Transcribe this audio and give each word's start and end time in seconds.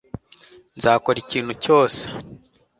nzakora 0.77 1.17
ikintu 1.23 1.53
cyose 1.63 2.01